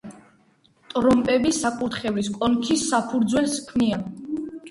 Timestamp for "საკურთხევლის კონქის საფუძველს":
1.57-3.61